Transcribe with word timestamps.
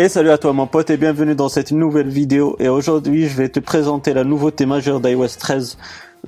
Et 0.00 0.08
salut 0.08 0.30
à 0.30 0.38
toi 0.38 0.52
mon 0.52 0.68
pote 0.68 0.90
et 0.90 0.96
bienvenue 0.96 1.34
dans 1.34 1.48
cette 1.48 1.72
nouvelle 1.72 2.08
vidéo 2.08 2.54
et 2.60 2.68
aujourd'hui 2.68 3.26
je 3.26 3.36
vais 3.36 3.48
te 3.48 3.58
présenter 3.58 4.14
la 4.14 4.22
nouveauté 4.22 4.64
majeure 4.64 5.00
d'iOS 5.00 5.36
13 5.40 5.76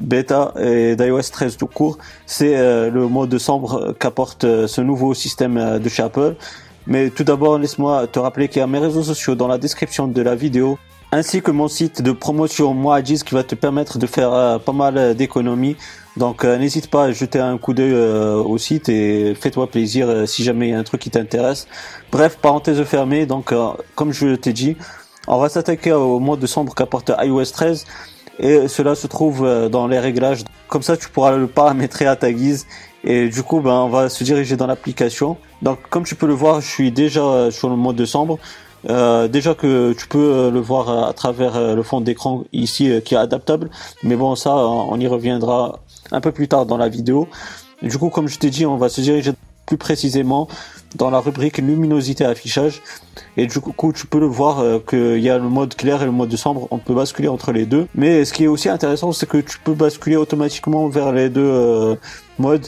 bêta 0.00 0.52
et 0.58 0.96
d'iOS 0.96 1.30
13 1.30 1.56
tout 1.56 1.68
court. 1.68 1.96
C'est 2.26 2.56
euh, 2.56 2.90
le 2.90 3.06
mode 3.06 3.38
sombre 3.38 3.94
qu'apporte 3.96 4.42
euh, 4.42 4.66
ce 4.66 4.80
nouveau 4.80 5.14
système 5.14 5.56
euh, 5.56 5.78
de 5.78 5.88
chez 5.88 6.02
Apple. 6.02 6.34
Mais 6.88 7.10
tout 7.10 7.22
d'abord 7.22 7.60
laisse-moi 7.60 8.08
te 8.08 8.18
rappeler 8.18 8.48
qu'il 8.48 8.58
y 8.58 8.62
a 8.62 8.66
mes 8.66 8.80
réseaux 8.80 9.04
sociaux 9.04 9.36
dans 9.36 9.46
la 9.46 9.56
description 9.56 10.08
de 10.08 10.20
la 10.20 10.34
vidéo 10.34 10.76
ainsi 11.12 11.42
que 11.42 11.50
mon 11.50 11.68
site 11.68 12.02
de 12.02 12.12
promotion 12.12 12.74
Moadis 12.74 13.22
qui 13.24 13.34
va 13.34 13.42
te 13.42 13.54
permettre 13.54 13.98
de 13.98 14.06
faire 14.06 14.60
pas 14.60 14.72
mal 14.72 15.14
d'économies. 15.14 15.76
Donc 16.16 16.44
n'hésite 16.44 16.88
pas 16.88 17.04
à 17.04 17.12
jeter 17.12 17.38
un 17.38 17.56
coup 17.58 17.74
d'œil 17.74 17.94
au 17.94 18.58
site 18.58 18.88
et 18.88 19.34
fais-toi 19.34 19.68
plaisir 19.68 20.28
si 20.28 20.44
jamais 20.44 20.68
il 20.68 20.70
y 20.70 20.74
a 20.74 20.78
un 20.78 20.84
truc 20.84 21.00
qui 21.00 21.10
t'intéresse. 21.10 21.66
Bref, 22.12 22.38
parenthèse 22.40 22.82
fermée, 22.84 23.26
donc 23.26 23.54
comme 23.94 24.12
je 24.12 24.34
t'ai 24.34 24.52
dit, 24.52 24.76
on 25.26 25.38
va 25.38 25.48
s'attaquer 25.48 25.92
au 25.92 26.18
mode 26.18 26.44
sombre 26.46 26.74
qu'apporte 26.74 27.12
iOS 27.22 27.44
13 27.52 27.86
et 28.40 28.68
cela 28.68 28.94
se 28.94 29.06
trouve 29.06 29.44
euh, 29.44 29.68
dans 29.68 29.86
les 29.86 29.98
réglages. 29.98 30.44
Comme 30.66 30.82
ça, 30.82 30.96
tu 30.96 31.08
pourras 31.10 31.36
le 31.36 31.46
paramétrer 31.46 32.06
à 32.06 32.16
ta 32.16 32.32
guise. 32.32 32.66
Et 33.04 33.28
du 33.28 33.42
coup, 33.42 33.60
ben, 33.60 33.72
on 33.72 33.88
va 33.88 34.08
se 34.08 34.24
diriger 34.24 34.56
dans 34.56 34.66
l'application. 34.66 35.36
Donc, 35.62 35.78
comme 35.90 36.04
tu 36.04 36.14
peux 36.14 36.26
le 36.26 36.34
voir, 36.34 36.60
je 36.62 36.68
suis 36.68 36.90
déjà 36.90 37.22
euh, 37.22 37.50
sur 37.50 37.68
le 37.68 37.76
mode 37.76 37.96
de 37.96 38.06
sombre. 38.06 38.38
Euh, 38.88 39.28
déjà 39.28 39.54
que 39.54 39.92
tu 39.92 40.06
peux 40.06 40.50
le 40.50 40.60
voir 40.60 41.08
à 41.08 41.12
travers 41.12 41.74
le 41.74 41.82
fond 41.82 42.00
d'écran 42.00 42.44
ici 42.52 42.90
qui 43.04 43.14
est 43.14 43.18
adaptable, 43.18 43.70
mais 44.02 44.16
bon 44.16 44.34
ça 44.34 44.54
on 44.56 44.98
y 44.98 45.06
reviendra 45.06 45.80
un 46.12 46.20
peu 46.20 46.32
plus 46.32 46.48
tard 46.48 46.66
dans 46.66 46.78
la 46.78 46.88
vidéo. 46.88 47.28
Du 47.82 47.98
coup 47.98 48.08
comme 48.08 48.28
je 48.28 48.38
t'ai 48.38 48.50
dit 48.50 48.64
on 48.64 48.76
va 48.76 48.88
se 48.88 49.00
diriger 49.00 49.32
plus 49.70 49.78
précisément 49.78 50.48
dans 50.96 51.10
la 51.10 51.20
rubrique 51.20 51.58
luminosité 51.58 52.24
affichage. 52.24 52.82
Et 53.36 53.46
du 53.46 53.60
coup, 53.60 53.92
tu 53.92 54.06
peux 54.08 54.18
le 54.18 54.26
voir 54.26 54.58
euh, 54.58 54.80
qu'il 54.80 55.20
y 55.20 55.30
a 55.30 55.38
le 55.38 55.48
mode 55.48 55.76
clair 55.76 56.02
et 56.02 56.06
le 56.06 56.10
mode 56.10 56.34
sombre. 56.34 56.66
On 56.72 56.78
peut 56.78 56.94
basculer 56.94 57.28
entre 57.28 57.52
les 57.52 57.66
deux. 57.66 57.86
Mais 57.94 58.24
ce 58.24 58.32
qui 58.32 58.44
est 58.44 58.48
aussi 58.48 58.68
intéressant, 58.68 59.12
c'est 59.12 59.28
que 59.28 59.38
tu 59.38 59.58
peux 59.62 59.74
basculer 59.74 60.16
automatiquement 60.16 60.88
vers 60.88 61.12
les 61.12 61.30
deux 61.30 61.40
euh, 61.44 61.94
modes. 62.38 62.66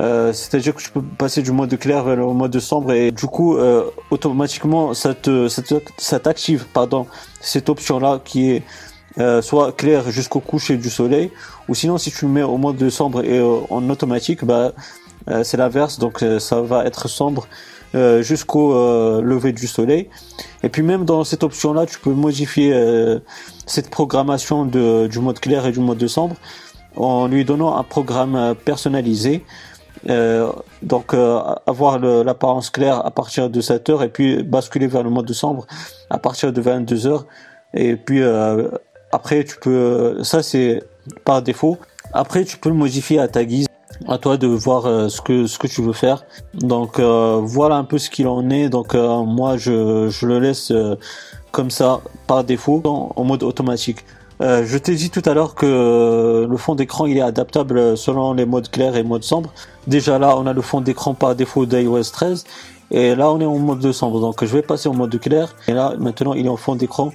Euh, 0.00 0.32
c'est-à-dire 0.34 0.74
que 0.74 0.82
tu 0.82 0.90
peux 0.90 1.02
passer 1.02 1.40
du 1.40 1.50
mode 1.50 1.76
clair 1.78 2.04
vers 2.04 2.16
le 2.16 2.26
mode 2.26 2.58
sombre 2.58 2.92
et 2.92 3.10
du 3.10 3.26
coup 3.26 3.56
automatiquement 4.10 4.92
ça 4.92 5.14
te 5.14 5.48
ça 5.48 6.20
t'active 6.20 6.66
pardon 6.74 7.06
cette 7.40 7.70
option 7.70 7.98
là 7.98 8.20
qui 8.22 8.50
est 8.50 8.62
soit 9.40 9.72
clair 9.72 10.10
jusqu'au 10.10 10.40
coucher 10.40 10.76
du 10.76 10.90
soleil 10.90 11.32
ou 11.68 11.74
sinon 11.74 11.96
si 11.96 12.10
tu 12.10 12.26
le 12.26 12.30
mets 12.30 12.42
au 12.42 12.58
mode 12.58 12.86
sombre 12.90 13.24
et 13.24 13.40
en 13.40 13.88
automatique 13.88 14.44
bah 14.44 14.72
euh, 15.30 15.44
c'est 15.44 15.56
l'inverse, 15.56 15.98
donc 15.98 16.22
euh, 16.22 16.38
ça 16.38 16.60
va 16.60 16.84
être 16.86 17.08
sombre 17.08 17.46
euh, 17.94 18.22
jusqu'au 18.22 18.72
lever 19.20 19.52
du 19.52 19.66
soleil. 19.66 20.08
Et 20.62 20.68
puis 20.68 20.82
même 20.82 21.04
dans 21.04 21.24
cette 21.24 21.42
option-là, 21.42 21.86
tu 21.86 21.98
peux 21.98 22.12
modifier 22.12 22.74
cette 23.66 23.90
programmation 23.90 24.64
de, 24.64 25.06
du 25.06 25.18
mode 25.20 25.40
clair 25.40 25.66
et 25.66 25.72
du 25.72 25.80
mode 25.80 26.06
sombre 26.06 26.36
en 26.96 27.28
lui 27.28 27.44
donnant 27.44 27.76
un 27.76 27.84
programme 27.84 28.54
personnalisé. 28.64 29.44
Donc 30.82 31.14
avoir 31.66 31.98
l'apparence 31.98 32.70
claire 32.70 33.04
à 33.04 33.10
partir 33.10 33.50
de 33.50 33.60
7 33.60 33.90
heures 33.90 34.02
et 34.02 34.08
puis 34.08 34.42
basculer 34.42 34.86
vers 34.86 35.02
le 35.02 35.10
mode 35.10 35.30
sombre 35.32 35.66
à 36.10 36.18
partir 36.18 36.52
de 36.52 36.60
22 36.60 37.06
heures. 37.06 37.26
Et 37.74 37.96
puis 37.96 38.22
après 39.12 39.44
tu 39.44 39.56
peux, 39.60 40.22
ça 40.22 40.42
c'est 40.42 40.82
par 41.24 41.42
défaut. 41.42 41.78
Après 42.12 42.44
tu 42.44 42.56
peux 42.56 42.70
le 42.70 42.74
modifier 42.74 43.18
à 43.18 43.28
ta 43.28 43.44
guise 43.44 43.68
à 44.06 44.18
toi 44.18 44.36
de 44.36 44.46
voir 44.46 44.86
euh, 44.86 45.08
ce 45.08 45.20
que 45.20 45.46
ce 45.46 45.58
que 45.58 45.66
tu 45.66 45.82
veux 45.82 45.92
faire. 45.92 46.24
Donc 46.54 46.98
euh, 46.98 47.40
voilà 47.42 47.76
un 47.76 47.84
peu 47.84 47.98
ce 47.98 48.10
qu'il 48.10 48.28
en 48.28 48.48
est. 48.50 48.68
Donc 48.68 48.94
euh, 48.94 49.22
moi 49.24 49.56
je, 49.56 50.08
je 50.08 50.26
le 50.26 50.38
laisse 50.38 50.72
comme 51.50 51.70
ça 51.70 52.00
par 52.26 52.44
défaut 52.44 52.82
en, 52.84 53.24
mode 53.24 53.42
automatique. 53.42 54.04
Je 54.40 54.78
t'ai 54.78 54.94
dit 54.94 55.10
tout 55.10 55.22
à 55.24 55.34
l'heure 55.34 55.54
que 55.54 56.46
le 56.48 56.56
fond 56.56 56.74
d'écran 56.74 57.06
il 57.06 57.16
est 57.16 57.22
adaptable 57.22 57.96
selon 57.96 58.34
les 58.34 58.46
modes 58.46 58.70
clairs 58.70 58.96
et 58.96 59.02
mode 59.02 59.24
sombre. 59.24 59.50
Déjà 59.86 60.18
là 60.18 60.36
on 60.36 60.46
a 60.46 60.52
le 60.52 60.62
fond 60.62 60.80
d'écran 60.80 61.14
par 61.14 61.34
défaut 61.34 61.66
d'iOS 61.66 62.10
13 62.12 62.44
et 62.90 63.14
là 63.14 63.30
on 63.30 63.40
est 63.40 63.44
en 63.44 63.58
mode 63.58 63.90
sombre 63.92 64.20
donc 64.20 64.44
je 64.44 64.52
vais 64.52 64.62
passer 64.62 64.88
en 64.88 64.94
mode 64.94 65.18
clair 65.18 65.54
et 65.66 65.72
là 65.72 65.94
maintenant 65.98 66.34
il 66.34 66.46
est 66.46 66.50
en 66.50 66.56
fond 66.56 66.76
d'écran 66.76 67.12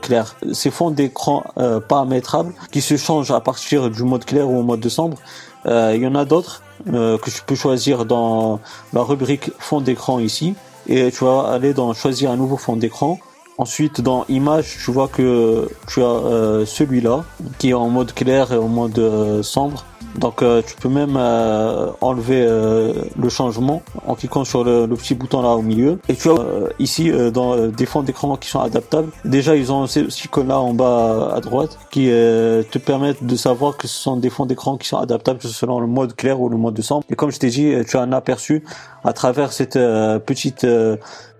clair. 0.00 0.36
Ces 0.52 0.70
fonds 0.70 0.90
d'écran 0.90 1.44
paramétrables 1.88 2.54
qui 2.70 2.80
se 2.80 2.96
changent 2.96 3.32
à 3.32 3.40
partir 3.40 3.90
du 3.90 4.02
mode 4.04 4.24
clair 4.24 4.48
ou 4.48 4.58
au 4.58 4.62
mode 4.62 4.88
sombre 4.88 5.18
euh, 5.66 5.92
il 5.94 6.02
y 6.02 6.06
en 6.06 6.14
a 6.14 6.24
d'autres 6.24 6.62
euh, 6.92 7.18
que 7.18 7.30
tu 7.30 7.42
peux 7.42 7.54
choisir 7.54 8.04
dans 8.04 8.60
la 8.92 9.02
rubrique 9.02 9.50
fond 9.58 9.80
d'écran 9.80 10.18
ici. 10.18 10.54
Et 10.88 11.10
tu 11.12 11.24
vas 11.24 11.52
aller 11.52 11.74
dans 11.74 11.92
choisir 11.94 12.30
un 12.30 12.36
nouveau 12.36 12.56
fond 12.56 12.76
d'écran. 12.76 13.18
Ensuite, 13.62 14.00
dans 14.00 14.24
images, 14.28 14.76
tu 14.84 14.90
vois 14.90 15.06
que 15.06 15.68
tu 15.86 16.02
as 16.02 16.04
euh, 16.04 16.66
celui-là 16.66 17.22
qui 17.58 17.70
est 17.70 17.74
en 17.74 17.88
mode 17.90 18.12
clair 18.12 18.52
et 18.52 18.56
en 18.56 18.66
mode 18.66 19.00
sombre. 19.42 19.84
Donc 20.16 20.42
euh, 20.42 20.62
tu 20.66 20.74
peux 20.76 20.88
même 20.88 21.16
euh, 21.16 21.90
enlever 22.00 22.44
euh, 22.46 22.92
le 23.18 23.28
changement 23.28 23.82
en 24.06 24.14
cliquant 24.14 24.44
sur 24.44 24.64
le, 24.64 24.86
petit 24.88 25.14
bouton 25.14 25.42
là 25.42 25.50
au 25.50 25.62
milieu. 25.62 25.98
Et 26.08 26.14
tu 26.14 26.30
as 26.30 26.34
ici 26.78 27.10
dans 27.32 27.68
des 27.68 27.86
fonds 27.86 28.02
d'écran 28.02 28.36
qui 28.36 28.48
sont 28.48 28.60
adaptables. 28.60 29.10
Déjà 29.24 29.56
ils 29.56 29.72
ont 29.72 29.86
ces 29.86 30.02
icônes 30.24 30.48
là 30.48 30.58
en 30.58 30.74
bas 30.74 31.32
à 31.34 31.40
droite 31.40 31.78
qui 31.90 32.06
te 32.06 32.78
permettent 32.78 33.24
de 33.24 33.36
savoir 33.36 33.76
que 33.76 33.88
ce 33.88 33.94
sont 33.94 34.16
des 34.16 34.30
fonds 34.30 34.46
d'écran 34.46 34.76
qui 34.76 34.88
sont 34.88 34.98
adaptables 34.98 35.40
selon 35.42 35.80
le 35.80 35.86
mode 35.86 36.14
clair 36.14 36.40
ou 36.40 36.48
le 36.48 36.56
mode 36.56 36.80
sombre. 36.82 37.04
Et 37.10 37.16
comme 37.16 37.30
je 37.30 37.38
t'ai 37.38 37.48
dit, 37.48 37.74
tu 37.88 37.96
as 37.96 38.02
un 38.02 38.12
aperçu 38.12 38.64
à 39.04 39.12
travers 39.12 39.52
cette 39.52 39.78
petite 40.26 40.66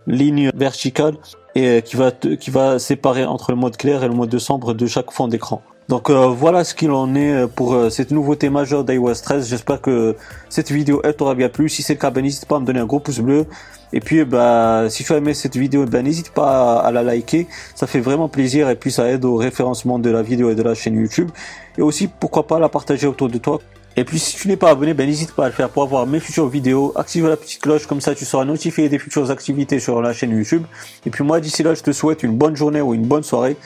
ligne 0.07 0.51
verticale 0.55 1.15
et 1.55 1.83
qui 1.83 1.97
va 1.97 2.11
qui 2.11 2.51
va 2.51 2.79
séparer 2.79 3.25
entre 3.25 3.53
le 3.53 3.57
mode 3.57 3.77
clair 3.77 4.03
et 4.05 4.09
le 4.09 4.15
mode 4.15 4.37
sombre 4.39 4.75
de 4.75 4.87
chaque 4.87 5.11
fond 5.11 5.29
d'écran. 5.29 5.63
Donc 5.89 6.11
euh, 6.11 6.29
voilà 6.29 6.65
ce 6.65 6.75
qu'il 6.75 6.91
en 6.93 7.15
est 7.15 7.33
euh, 7.33 7.47
pour 7.47 7.75
euh, 7.75 7.91
cette 7.91 8.13
nouveauté 8.13 8.49
majeure 8.51 8.85
d'iOS 8.85 9.15
13. 9.23 9.49
J'espère 9.49 9.81
que 9.81 10.17
cette 10.49 10.71
vidéo 10.71 11.03
t'aura 11.19 11.35
bien 11.35 11.49
plu. 11.49 11.69
Si 11.69 11.83
c'est 11.83 11.95
le 11.95 11.99
cas, 11.99 12.11
ben, 12.11 12.23
n'hésite 12.23 12.47
pas 12.47 12.57
à 12.57 12.61
me 12.61 12.65
donner 12.65 12.81
un 12.81 12.87
gros 12.87 13.01
pouce 13.01 13.19
bleu. 13.19 13.47
Et 13.93 14.01
puis 14.01 14.25
bah 14.25 14.87
si 14.89 15.05
tu 15.05 15.13
as 15.13 15.19
aimé 15.19 15.35
cette 15.35 15.57
vidéo, 15.57 15.85
ben 15.85 16.03
n'hésite 16.05 16.31
pas 16.31 16.79
à, 16.79 16.91
la 16.93 17.03
liker. 17.03 17.47
Ça 17.75 17.87
fait 17.87 18.01
vraiment 18.01 18.29
plaisir 18.29 18.71
et 18.71 18.77
puis 18.77 18.91
ça 18.91 19.07
aide 19.11 19.25
au 19.25 19.37
référencement 19.37 19.99
de 19.99 20.09
la 20.09 20.23
vidéo 20.23 20.51
et 20.51 20.55
de 20.55 20.63
la 20.63 20.75
chaîne 20.75 20.95
YouTube. 20.95 21.31
Et 21.77 21.83
aussi 21.83 22.09
pourquoi 22.09 22.47
pas 22.47 22.59
la 22.59 22.71
partager 22.71 23.07
autour 23.07 23.29
de 23.29 23.37
toi. 23.39 23.59
Et 23.97 24.05
puis 24.05 24.19
si 24.19 24.37
tu 24.37 24.49
n'es 24.49 24.57
pas 24.57 24.71
abonné, 24.71 24.95
ben 24.95 25.07
n'hésite 25.07 25.33
pas 25.33 25.45
à 25.45 25.49
le 25.49 25.53
faire 25.53 25.69
pour 25.69 25.83
avoir 25.83 26.07
mes 26.07 26.21
futures 26.21 26.49
vidéos. 26.49 26.93
Active 26.97 27.27
la 27.29 27.37
petite 27.37 27.61
cloche, 27.61 27.87
comme 27.87 28.01
ça 28.01 28.15
tu 28.15 28.25
seras 28.25 28.45
notifié 28.45 28.89
des 28.89 28.99
futures 28.99 29.31
activités 29.31 29.81
sur 29.81 30.01
la 30.01 30.13
chaîne 30.13 30.31
YouTube. 30.31 30.65
Et 31.05 31.11
puis 31.11 31.25
moi 31.25 31.41
d'ici 31.41 31.63
là, 31.63 31.75
je 31.75 31.83
te 31.83 31.93
souhaite 31.93 32.23
une 32.23 32.37
bonne 32.37 32.57
journée 32.57 32.81
ou 32.81 32.95
une 32.95 33.07
bonne 33.07 33.23
soirée. 33.23 33.57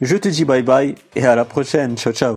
Je 0.00 0.16
te 0.16 0.28
dis 0.28 0.44
bye 0.44 0.62
bye 0.62 0.94
et 1.14 1.26
à 1.26 1.36
la 1.36 1.44
prochaine. 1.44 1.96
Ciao 1.96 2.12
ciao. 2.12 2.32